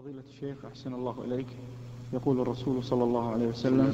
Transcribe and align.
فضيلة 0.00 0.22
الشيخ 0.34 0.56
أحسن 0.64 0.94
الله 0.94 1.14
إليك. 1.24 1.46
يقول 2.12 2.40
الرسول 2.40 2.84
صلى 2.84 3.04
الله 3.04 3.30
عليه 3.30 3.46
وسلم 3.46 3.92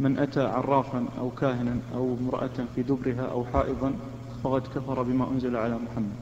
من 0.00 0.18
أتى 0.18 0.40
عرافا 0.40 1.06
أو 1.18 1.30
كاهنا 1.30 1.78
أو 1.94 2.16
امرأة 2.20 2.66
في 2.74 2.82
دبرها 2.82 3.22
أو 3.22 3.44
حائضا 3.44 3.94
فقد 4.44 4.62
كفر 4.66 5.02
بما 5.02 5.30
أنزل 5.30 5.56
على 5.56 5.78
محمد 5.78 6.12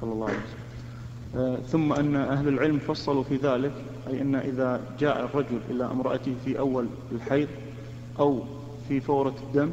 صلى 0.00 0.12
الله 0.12 0.26
عليه 0.26 0.38
وسلم. 0.38 0.62
آه 1.36 1.56
ثم 1.56 1.92
أن 1.92 2.16
أهل 2.16 2.48
العلم 2.48 2.78
فصلوا 2.78 3.22
في 3.22 3.36
ذلك 3.36 3.72
أي 4.08 4.22
أن 4.22 4.34
إذا 4.34 4.80
جاء 5.00 5.24
الرجل 5.24 5.60
إلى 5.70 5.84
امرأته 5.84 6.34
في 6.44 6.58
أول 6.58 6.86
الحيض 7.12 7.48
أو 8.18 8.40
في 8.88 9.00
فورة 9.00 9.34
الدم 9.48 9.70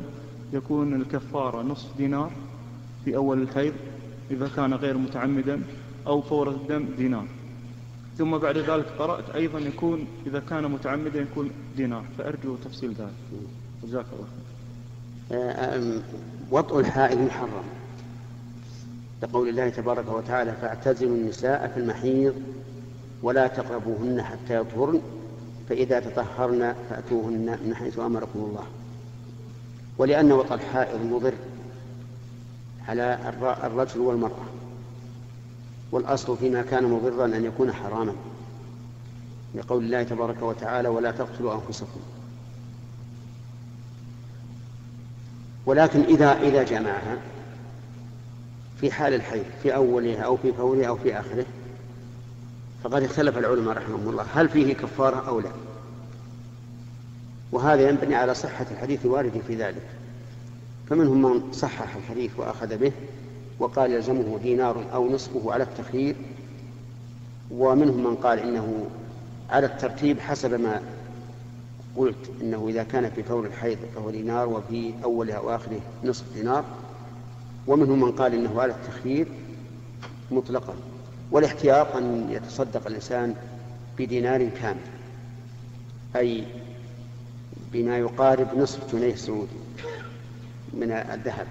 يكون 0.53 0.93
الكفارة 0.93 1.61
نصف 1.61 1.97
دينار 1.97 2.31
في 3.05 3.15
أول 3.15 3.41
الحيض 3.41 3.73
إذا 4.31 4.49
كان 4.55 4.73
غير 4.73 4.97
متعمدا 4.97 5.61
أو 6.07 6.21
فورة 6.21 6.51
الدم 6.51 6.85
دينار. 6.97 7.25
ثم 8.19 8.37
بعد 8.37 8.57
ذلك 8.57 8.85
قرأت 8.99 9.29
أيضا 9.35 9.59
يكون 9.59 10.07
إذا 10.27 10.39
كان 10.49 10.71
متعمدا 10.71 11.19
يكون 11.21 11.51
دينار 11.77 12.03
فأرجو 12.17 12.55
تفصيل 12.55 12.89
ذلك. 12.89 13.09
جزاك 13.83 14.05
الله 14.13 14.27
خير. 15.29 16.01
وطء 16.51 16.79
الحائض 16.79 17.21
محرم. 17.21 17.63
لقول 19.23 19.49
الله 19.49 19.69
تبارك 19.69 20.07
وتعالى 20.07 20.53
فاعتزلوا 20.61 21.15
النساء 21.15 21.71
في 21.73 21.79
المحيض 21.79 22.35
ولا 23.23 23.47
تقربوهن 23.47 24.21
حتى 24.21 24.55
يطهرن 24.55 25.01
فإذا 25.69 25.99
تطهرن 25.99 26.75
فأتوهن 26.89 27.59
من 27.65 27.75
حيث 27.75 27.99
أمركم 27.99 28.39
الله. 28.39 28.65
ولأن 29.97 30.31
وطأ 30.31 30.55
الحائض 30.55 31.05
مضر 31.05 31.33
على 32.87 33.33
الرجل 33.63 33.99
والمرأة. 33.99 34.58
والأصل 35.91 36.37
فيما 36.37 36.61
كان 36.61 36.83
مضرا 36.83 37.25
أن 37.25 37.45
يكون 37.45 37.73
حراما 37.73 38.15
لقول 39.55 39.83
الله 39.83 40.03
تبارك 40.03 40.41
وتعالى 40.41 40.87
ولا 40.87 41.11
تقتلوا 41.11 41.53
أنفسكم. 41.53 41.99
ولكن 45.65 46.01
إذا 46.01 46.33
إذا 46.33 46.63
جمعها 46.63 47.17
في 48.81 48.91
حال 48.91 49.13
الحيض 49.13 49.45
في 49.63 49.75
أولها 49.75 50.21
أو 50.21 50.37
في 50.37 50.53
فورها 50.53 50.87
أو 50.87 50.95
في 50.95 51.19
آخره 51.19 51.45
فقد 52.83 53.03
اختلف 53.03 53.37
العلماء 53.37 53.77
رحمهم 53.77 54.09
الله 54.09 54.25
هل 54.33 54.49
فيه 54.49 54.73
كفارة 54.73 55.27
أو 55.27 55.39
لا؟ 55.39 55.51
وهذا 57.51 57.89
ينبني 57.89 58.15
على 58.15 58.33
صحة 58.33 58.65
الحديث 58.71 59.05
الوارد 59.05 59.41
في 59.47 59.55
ذلك. 59.55 59.81
فمنهم 60.89 61.21
من 61.21 61.53
صحح 61.53 61.95
الحديث 61.95 62.31
وأخذ 62.37 62.77
به 62.77 62.91
وقال 63.59 63.91
يلزمه 63.91 64.39
دينار 64.43 64.83
أو 64.93 65.09
نصفه 65.09 65.53
على 65.53 65.63
التخيير 65.63 66.15
ومنهم 67.51 68.03
من 68.03 68.15
قال 68.15 68.39
إنه 68.39 68.85
على 69.49 69.65
الترتيب 69.65 70.19
حسب 70.19 70.53
ما 70.53 70.81
قلت 71.95 72.31
إنه 72.41 72.67
إذا 72.69 72.83
كان 72.83 73.09
في 73.09 73.23
فور 73.23 73.45
الحيض 73.45 73.77
فهو 73.95 74.09
دينار 74.09 74.49
وفي 74.49 74.93
أولها 75.03 75.39
وآخره 75.39 75.79
نصف 76.03 76.33
دينار 76.33 76.65
ومنهم 77.67 78.01
من 78.01 78.11
قال 78.11 78.33
إنه 78.33 78.61
على 78.61 78.71
التخيير 78.73 79.27
مطلقا. 80.31 80.73
والاحتياط 81.31 81.95
أن 81.95 82.27
يتصدق 82.31 82.87
الإنسان 82.87 83.35
بدينار 83.97 84.49
كامل 84.49 84.79
أي 86.15 86.43
بما 87.73 87.97
يقارب 87.97 88.47
نصف 88.57 88.95
جنيه 88.95 89.15
سعودي 89.15 89.59
من 90.73 90.91
الذهب. 90.91 91.47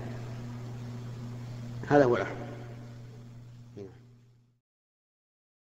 هذا 1.88 2.04
هو 2.04 2.16
الأحد 2.16 2.47